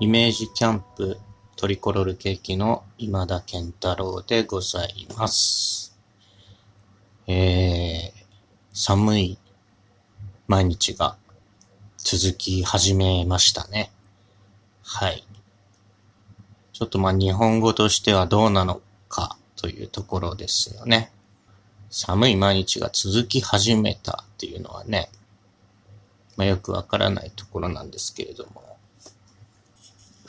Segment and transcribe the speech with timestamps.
[0.00, 1.18] イメージキャンプ
[1.56, 5.98] トリコロールケーキの今田健太郎でございます。
[7.26, 8.24] えー、
[8.72, 9.38] 寒い
[10.46, 11.16] 毎日が
[11.96, 13.90] 続き始めましたね。
[14.84, 15.26] はい。
[16.72, 21.10] ちょっとまあ日本語としてはどうなのかというところですよね。
[21.90, 25.10] 寒い毎日が続き始めたっていうのはね、
[26.36, 28.67] まあよくわからないところなんですけれども、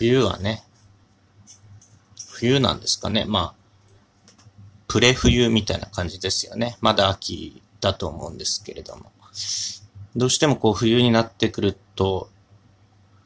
[0.00, 0.62] 冬はね、
[2.30, 3.26] 冬なんですかね。
[3.28, 3.54] まあ、
[4.88, 6.78] プレ冬みたいな感じですよね。
[6.80, 9.12] まだ秋だと思うんですけれども。
[10.16, 12.30] どうしてもこう冬になってくると、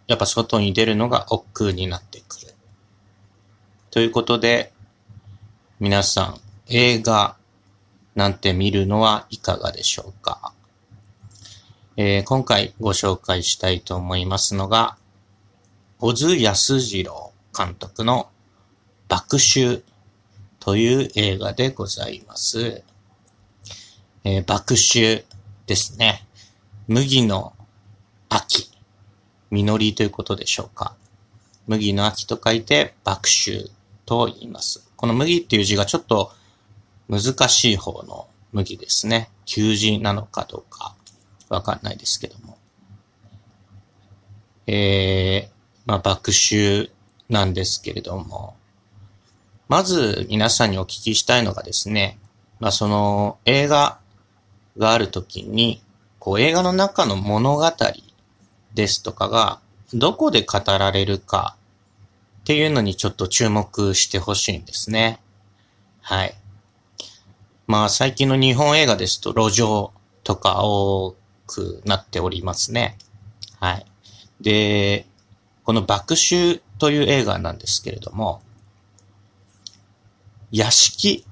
[0.08, 2.54] やっぱ外に出るのが億劫になってくる。
[3.92, 4.72] ということで、
[5.78, 7.36] 皆さん映画
[8.16, 10.52] なんて見るのはいかがでしょうか。
[11.96, 14.96] えー今回ご紹介したいと思いますのが、
[16.06, 18.28] 小津安二郎監督の
[19.08, 19.82] 爆臭
[20.60, 22.82] という映画でございます。
[24.22, 25.24] えー爆臭
[25.66, 26.26] ですね。
[26.88, 27.54] 麦の
[28.28, 28.70] 秋。
[29.50, 30.94] 実りということでしょうか。
[31.66, 33.70] 麦の秋と書いて爆臭
[34.04, 34.86] と言います。
[34.96, 36.32] この麦っていう字がちょっと
[37.08, 39.30] 難しい方の麦ですね。
[39.46, 40.94] 旧字なのかどうか
[41.48, 42.58] わかんないですけども。
[44.66, 45.53] えー、
[45.86, 46.90] まあ爆臭
[47.28, 48.56] なんですけれども、
[49.68, 52.18] まず皆さんにお聞きしたいのがですね、
[52.60, 53.98] まあその映画
[54.78, 55.82] があるときに、
[56.18, 57.70] こう映画の中の物語
[58.74, 59.60] ですとかが
[59.92, 61.56] どこで語られるか
[62.40, 65.20] っていうのにちょっと注目してほしいんですね。
[66.00, 66.34] はい。
[67.66, 69.92] まあ最近の日本映画ですと路上
[70.22, 71.14] とか多
[71.46, 72.98] くなっておりますね。
[73.60, 73.86] はい。
[74.40, 75.06] で、
[75.64, 78.42] この爆臭という映画なんですけれども、
[80.52, 81.24] 屋敷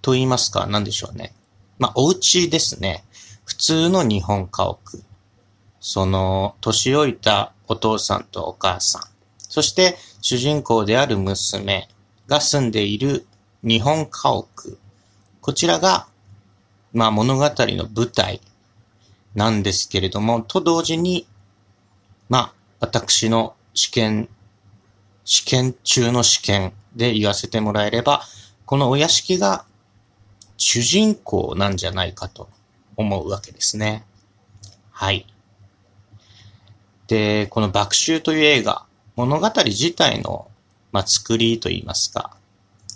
[0.00, 1.34] と言いますか、何でしょうね。
[1.78, 3.04] まあ、お家ですね。
[3.44, 5.02] 普通の日本家屋。
[5.80, 9.02] その、年老いたお父さんとお母さん。
[9.38, 11.88] そして、主人公である娘
[12.26, 13.26] が住んでいる
[13.62, 14.78] 日本家屋。
[15.40, 16.06] こちらが、
[16.92, 18.40] まあ、物語の舞台
[19.34, 21.26] なんですけれども、と同時に、
[22.28, 24.28] まあ、私の試験、
[25.24, 28.22] 試験中の試験で言わせてもらえれば、
[28.64, 29.64] このお屋敷が
[30.56, 32.48] 主人公なんじゃないかと
[32.96, 34.04] 思うわけですね。
[34.90, 35.26] はい。
[37.06, 40.50] で、この爆臭という映画、物語自体の、
[40.92, 42.36] まあ、作りといいますか、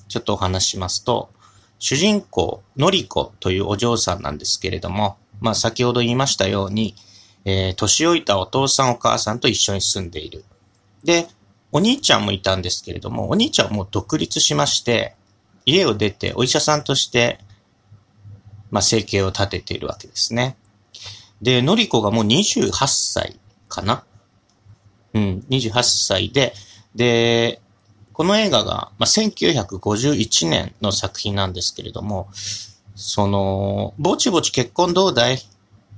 [0.09, 1.31] ちょっとお話ししますと、
[1.79, 6.95] 主人公、のりこというお嬢さんなんですけれども、まあ、先ほど言いましたように、
[7.45, 10.45] えー年老いたお父さんお母さんと一緒に住んでいる。
[11.05, 11.29] で、
[11.73, 15.15] お兄ちゃんもいたんですけれども、お兄ちゃんはもう独立しまして、
[15.65, 17.39] 家を出てお医者さんとして、
[18.71, 20.57] まあ、生計を立てているわけですね。
[21.43, 24.05] で、のりこがもう28歳かな
[25.15, 26.55] うん、28歳で、
[26.95, 27.61] で、
[28.13, 32.29] この映画が、まあ、1951年の作品なんですけれども、
[32.95, 35.39] その、ぼちぼち結婚どうだい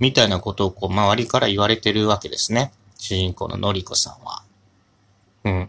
[0.03, 2.73] みたいなことをこう周りから言われてるわけですね。
[2.99, 4.43] 主人公ののりこさんは。
[5.45, 5.69] うん。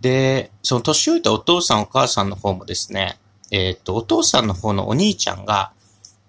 [0.00, 3.18] で、その年老いたお父さんお母さんの方もですね、
[3.50, 5.72] えっ、と、お父さんの方のお兄ちゃんが、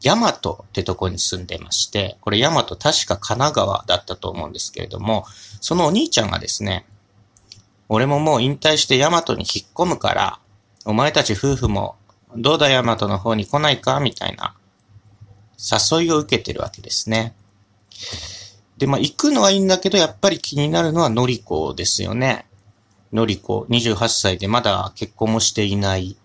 [0.01, 5.25] ヤマトってとこに住んでまして、これヤマト確か神奈川だったと思うんですけれども、
[5.61, 6.85] そのお兄ちゃんがですね、
[7.87, 10.39] 俺ももう引退してヤマトに引っ込むから、
[10.83, 11.95] お前たち夫婦も、
[12.35, 14.01] どうだヤマトの方に来ないか？
[14.01, 14.53] みたいな
[15.57, 17.33] 誘いを受けてるわけですね。
[18.77, 22.45] で、まあ、行くのはいいんだけど、やっぱり気になるのはのりこですよね。
[23.11, 26.15] のりこ、28歳でまだ結婚もしていない。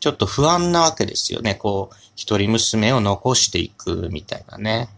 [0.00, 1.54] ちょっと不安なわけですよね。
[1.54, 4.88] こう、一人娘を残していくみたいなね。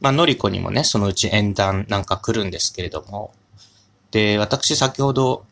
[0.00, 3.32] まあ、のりこにもね、そのうち縁談なんか来るんですけれども。
[4.10, 5.44] で、私先ほど、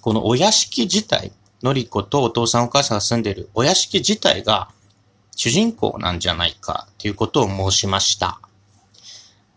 [0.00, 1.30] このお屋敷自体、
[1.62, 4.70] のりことお父さんお母さんが住んでるお屋敷自体が
[5.42, 8.40] 主人公なんじゃないかっていうことを申しました。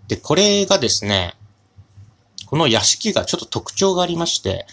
[0.07, 1.35] で、これがですね、
[2.45, 4.65] この屋敷がちょっと特徴がありまして、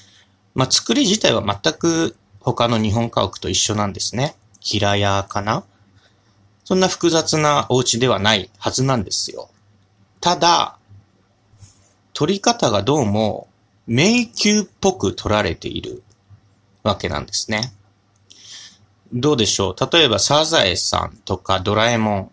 [0.54, 4.36] まあ、作り自体は全く他の日本家屋と一緒なんですね。
[4.60, 5.64] 平屋かな？
[6.62, 9.50] そんな複雑なお家ではないはずなんですよ。
[10.20, 10.76] ただ、
[12.12, 13.48] 撮り方がどうも
[13.88, 16.04] 迷宮っぽく撮られている
[16.84, 17.72] わけなんですね。
[19.12, 19.96] どうでしょう？
[19.96, 22.30] 例えばサザエさんとかドラえもん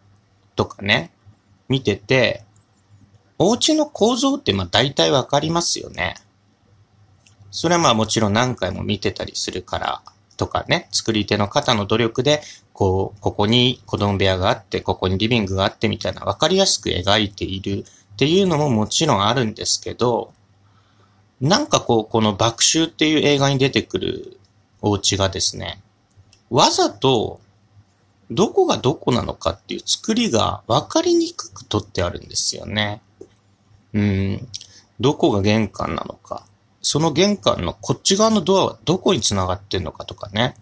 [0.56, 1.12] とかね、
[1.70, 2.44] 見てて、
[3.40, 6.16] お家の構造ってまあ大体わかりますよね。
[7.52, 10.02] それはまあもちろん何回も見てたりするから
[10.38, 12.42] とかね、作り手の方の努力で、
[12.74, 20.32] こう、ここに子供部屋があって、ここにリビングがあってみたいなわかりやすく描いているっていうのももちろんあるんですけど、
[21.42, 24.40] なんかこう、この爆臭っていう映画に出てくる
[24.82, 25.82] お家がですね、
[26.50, 27.40] わざと
[28.30, 33.02] どこがどこなのかっていう作りが分かりにくく取ってあるんですよね。
[33.94, 34.48] うん。
[35.00, 36.46] どこが玄関なのか。
[36.82, 40.56] その玄関のこっち側のドアはどこに繋がってんのかとかね。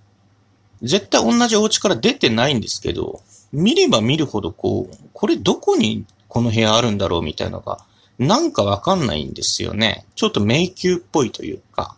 [0.82, 3.22] 絶対同じお家から出てないんですけど、
[3.52, 7.80] 見れば見るほどこう、これどこにこの部屋あるんだろうみたいなのが、
[8.20, 10.06] なんかわかんないんですよね。
[10.16, 11.96] ちょっと迷宮っぽいというか。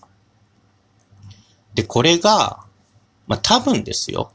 [1.74, 2.67] で、これが、
[3.28, 4.32] まあ、多分ですよ。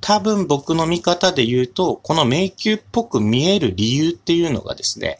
[0.00, 5.18] 多分僕の見方で言うと、この迷宮っぽく見える理由っていうのがですね、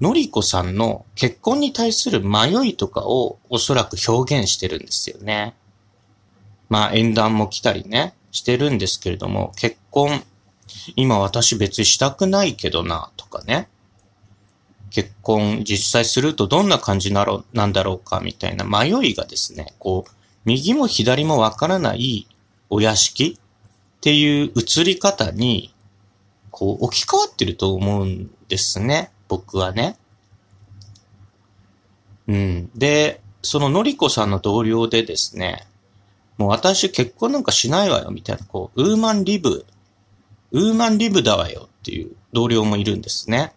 [0.00, 5.54] のりこさんの結婚に対する迷いとかをおそらく表現してるんですよね。
[6.68, 10.22] まあ縁談も来たりね、してるんですけれども、結婚、
[10.96, 13.68] 今私別にしたくないけどな、とかね。
[14.90, 20.10] 結婚実際するとどんな感じなろなんだろうかみたいな迷いがですね、こう、
[20.46, 22.26] 右も左もわからない
[22.70, 23.38] お屋敷？
[23.38, 25.74] っていう映り方に、
[26.50, 29.10] こう置き換わってると思うんですね。
[29.28, 29.98] 僕はね。
[32.28, 32.70] うん。
[32.74, 35.66] で、そののりこさんの同僚でですね、
[36.38, 39.66] もう私結婚なんかしないわよ、みたいな、こう、ウーマンリブ、
[40.52, 43.52] ウーマンリブだわよっていう同僚もいるんですね。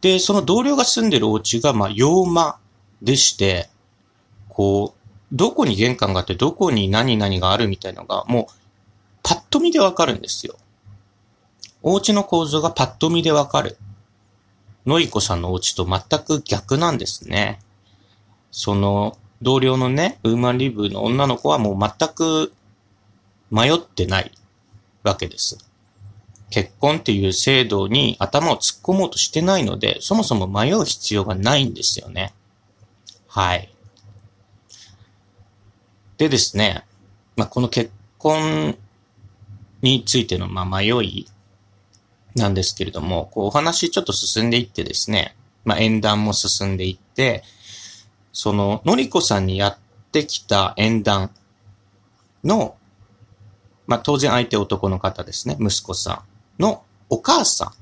[0.00, 2.58] で、その同僚が住んでるお家が、まあ、洋間
[3.02, 3.68] でして、
[4.48, 4.99] こう、
[5.32, 8.52] どこに玄関があって、どこに何々があるみたいのが、もう、
[9.22, 10.56] パッと見でわかるんですよ。
[11.82, 13.76] お家の構造がパッと見でわかる。
[14.86, 17.60] のりこさんのお家と全く逆なんですね。
[18.50, 22.52] その、同僚のね、ウーマンリブの女の子はもう全く
[23.50, 24.32] 迷ってない
[25.02, 25.58] わけです。
[26.50, 32.34] 結婚っていう制度に頭を突っ込もうとしてないので、そもそも迷う必要がないんですよね。
[33.28, 33.72] はい。
[36.20, 36.84] でですね、
[37.34, 38.76] まあ、この結婚
[39.80, 41.26] についてのま迷い
[42.34, 45.34] なんですけれども、こうお話ちょっと進んでいってですね、
[45.64, 47.42] まあ、縁談も進んでいって、
[48.34, 49.78] その、のりこさんにやっ
[50.12, 51.30] てきた縁談
[52.44, 52.76] の、
[53.86, 56.24] まあ、当然相手男の方ですね、息子さ
[56.58, 57.72] んのお母さ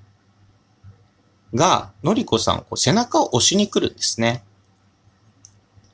[1.52, 4.44] んが、のりこさんをこう背中を押しに来るんですね。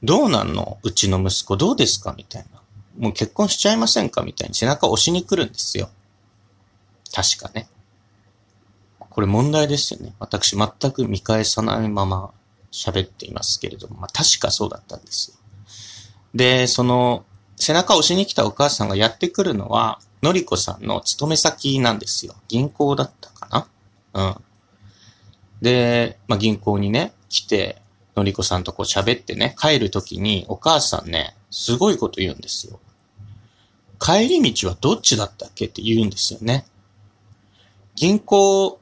[0.05, 0.79] どうなんの？
[0.83, 2.15] うちの息子どうですか？
[2.17, 2.61] みたいな。
[2.99, 4.23] もう結婚しちゃいませんか？
[4.23, 5.89] みたいに背中押しに来るんですよ。
[7.13, 7.69] 確かね。
[8.99, 10.15] これ問題ですよね。
[10.19, 12.33] 私全く見返さないまま
[12.71, 15.37] 喋っていますけれども、まあ確かそうだったんですよ。
[16.35, 17.25] で、その、
[17.57, 22.35] 背中を押しに来たお母さんがやってくるのは、のりこさんの勤め先なんですよ。
[22.49, 23.69] 銀行だったか
[24.13, 24.27] な？
[24.29, 24.35] うん。
[25.63, 27.81] で、まあ銀行にね、来て、
[28.17, 32.79] のりこさんとこう喋ってね、帰るときにお母さんね、すごいこと言うんですよ。
[34.01, 36.67] 帰り道はどっちだったっけって言うんですよね。
[37.95, 38.79] 銀行